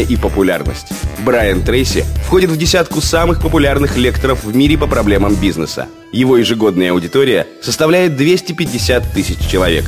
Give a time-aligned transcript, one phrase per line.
[0.00, 0.88] и популярность.
[1.18, 5.86] Брайан Трейси входит в десятку самых популярных лекторов в мире по проблемам бизнеса.
[6.12, 9.84] Его ежегодная аудитория составляет 250 тысяч человек.